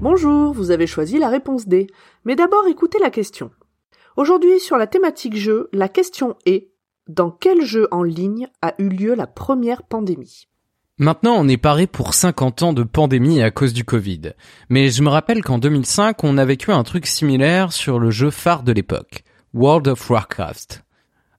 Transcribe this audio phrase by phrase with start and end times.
[0.00, 1.86] Bonjour, vous avez choisi la réponse D.
[2.24, 3.50] Mais d'abord écoutez la question.
[4.16, 6.72] Aujourd'hui sur la thématique jeu, la question est
[7.08, 10.48] dans quel jeu en ligne a eu lieu la première pandémie?
[11.00, 14.32] Maintenant, on est paré pour 50 ans de pandémie à cause du Covid.
[14.68, 18.30] Mais je me rappelle qu'en 2005, on a vécu un truc similaire sur le jeu
[18.30, 19.22] phare de l'époque,
[19.54, 20.82] World of Warcraft.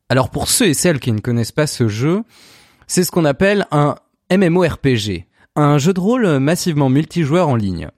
[0.07, 2.23] Alors pour ceux et celles qui ne connaissent pas ce jeu,
[2.87, 3.95] c'est ce qu'on appelle un
[4.31, 5.25] MMORPG,
[5.57, 7.89] un jeu de rôle massivement multijoueur en ligne.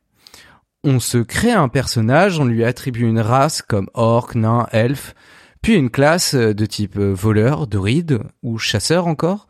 [0.84, 5.14] On se crée un personnage, on lui attribue une race comme orc, nain, elfe,
[5.62, 9.48] puis une classe de type voleur, druide ou chasseur encore,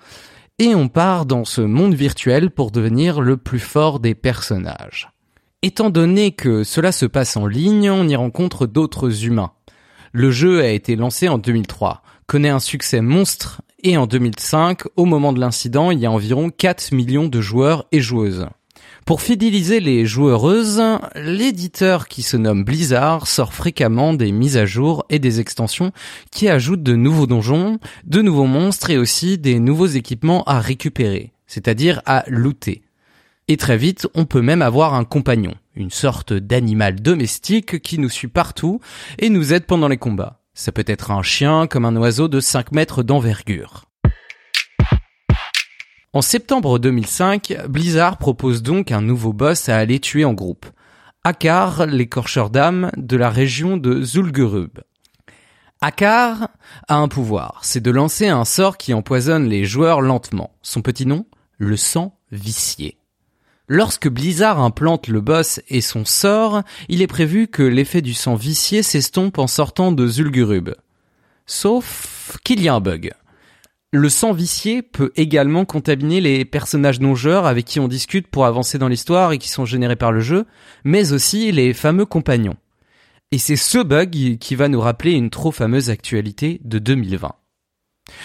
[0.62, 5.10] et on part dans ce monde virtuel pour devenir le plus fort des personnages.
[5.64, 9.54] Étant donné que cela se passe en ligne, on y rencontre d'autres humains.
[10.12, 15.06] Le jeu a été lancé en 2003, connaît un succès monstre, et en 2005, au
[15.06, 18.46] moment de l'incident, il y a environ 4 millions de joueurs et joueuses.
[19.12, 20.82] Pour fidéliser les joueuses,
[21.16, 25.92] l'éditeur qui se nomme Blizzard sort fréquemment des mises à jour et des extensions
[26.32, 31.34] qui ajoutent de nouveaux donjons, de nouveaux monstres et aussi des nouveaux équipements à récupérer,
[31.46, 32.84] c'est-à-dire à looter.
[33.50, 38.08] Et très vite, on peut même avoir un compagnon, une sorte d'animal domestique qui nous
[38.08, 38.80] suit partout
[39.20, 40.40] et nous aide pendant les combats.
[40.54, 43.91] Ça peut être un chien comme un oiseau de 5 mètres d'envergure.
[46.14, 50.66] En septembre 2005, Blizzard propose donc un nouveau boss à aller tuer en groupe.
[51.24, 54.82] Akar, l'écorcheur d'âme de la région de Zul'Gurub.
[55.80, 56.50] Akar
[56.90, 60.52] a un pouvoir, c'est de lancer un sort qui empoisonne les joueurs lentement.
[60.62, 61.26] Son petit nom
[61.58, 62.98] Le sang vicié.
[63.70, 68.36] Lorsque Blizzard implante le boss et son sort, il est prévu que l'effet du sang
[68.36, 70.76] vicié s'estompe en sortant de Zul'Gurub.
[71.46, 73.14] Sauf qu'il y a un bug.
[73.94, 78.78] Le sang vicié peut également contaminer les personnages non-joueurs avec qui on discute pour avancer
[78.78, 80.46] dans l'histoire et qui sont générés par le jeu,
[80.86, 82.56] mais aussi les fameux compagnons.
[83.34, 87.34] Et c'est ce bug qui va nous rappeler une trop fameuse actualité de 2020.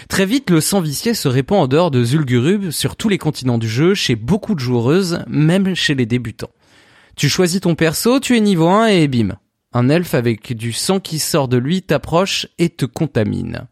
[0.09, 3.59] Très vite, le sang vicié se répand en dehors de Zul'Gurub sur tous les continents
[3.59, 6.51] du jeu, chez beaucoup de joueuses, même chez les débutants.
[7.17, 9.37] Tu choisis ton perso, tu es niveau 1 et bim.
[9.73, 13.67] Un elfe avec du sang qui sort de lui t'approche et te contamine.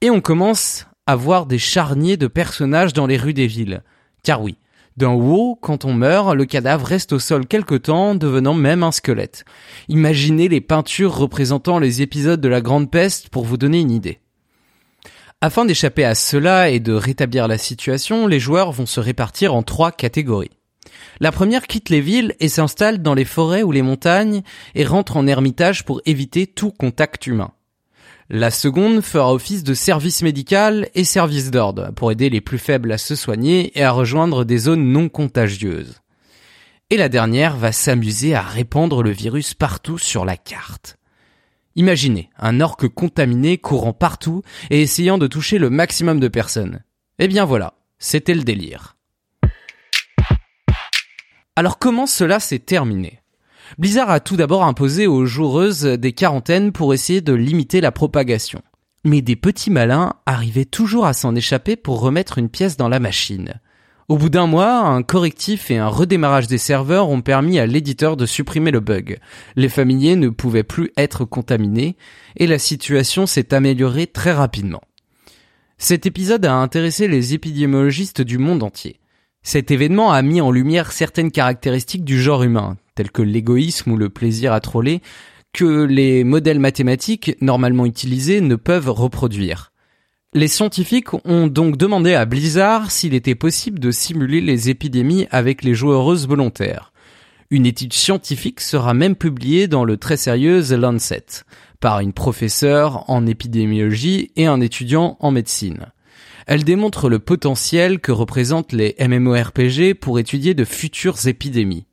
[0.00, 3.82] Et on commence à voir des charniers de personnages dans les rues des villes.
[4.22, 4.56] Car oui,
[4.96, 8.92] d'en haut, quand on meurt, le cadavre reste au sol quelque temps, devenant même un
[8.92, 9.44] squelette.
[9.88, 14.20] Imaginez les peintures représentant les épisodes de la Grande Peste pour vous donner une idée.
[15.40, 19.64] Afin d'échapper à cela et de rétablir la situation, les joueurs vont se répartir en
[19.64, 20.50] trois catégories.
[21.18, 24.42] La première quitte les villes et s'installe dans les forêts ou les montagnes
[24.76, 27.52] et rentre en ermitage pour éviter tout contact humain.
[28.30, 32.92] La seconde fera office de service médical et service d'ordre pour aider les plus faibles
[32.92, 36.02] à se soigner et à rejoindre des zones non contagieuses.
[36.90, 40.98] Et la dernière va s'amuser à répandre le virus partout sur la carte.
[41.74, 46.82] Imaginez un orque contaminé courant partout et essayant de toucher le maximum de personnes.
[47.18, 48.96] Eh bien voilà, c'était le délire.
[51.56, 53.22] Alors comment cela s'est terminé?
[53.76, 58.62] Blizzard a tout d'abord imposé aux joueuses des quarantaines pour essayer de limiter la propagation.
[59.04, 63.00] Mais des petits malins arrivaient toujours à s'en échapper pour remettre une pièce dans la
[63.00, 63.60] machine.
[64.08, 68.16] Au bout d'un mois, un correctif et un redémarrage des serveurs ont permis à l'éditeur
[68.16, 69.18] de supprimer le bug.
[69.54, 71.96] Les familiers ne pouvaient plus être contaminés
[72.36, 74.80] et la situation s'est améliorée très rapidement.
[75.76, 78.98] Cet épisode a intéressé les épidémiologistes du monde entier.
[79.42, 83.96] Cet événement a mis en lumière certaines caractéristiques du genre humain, tels que l'égoïsme ou
[83.96, 85.00] le plaisir à troller,
[85.52, 89.72] que les modèles mathématiques normalement utilisés ne peuvent reproduire.
[90.34, 95.62] Les scientifiques ont donc demandé à Blizzard s'il était possible de simuler les épidémies avec
[95.62, 96.92] les joueuses volontaires.
[97.50, 101.24] Une étude scientifique sera même publiée dans le très sérieux The Lancet
[101.80, 105.86] par une professeure en épidémiologie et un étudiant en médecine.
[106.50, 111.84] Elle démontre le potentiel que représentent les MMORPG pour étudier de futures épidémies.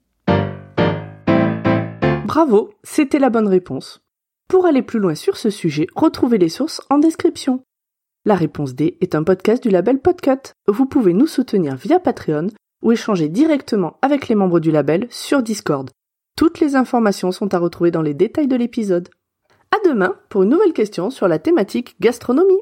[2.26, 4.02] Bravo, c'était la bonne réponse.
[4.48, 7.64] Pour aller plus loin sur ce sujet, retrouvez les sources en description.
[8.24, 10.54] La réponse D est un podcast du label Podcut.
[10.70, 12.48] Vous pouvez nous soutenir via Patreon
[12.82, 15.90] ou échanger directement avec les membres du label sur Discord.
[16.38, 19.10] Toutes les informations sont à retrouver dans les détails de l'épisode.
[19.72, 22.62] À demain pour une nouvelle question sur la thématique gastronomie.